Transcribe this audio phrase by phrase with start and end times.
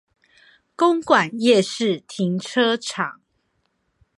[0.75, 3.21] 公館夜市停車場